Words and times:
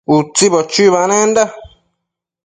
Utsibo 0.15 0.59
chuibanenda 0.71 1.43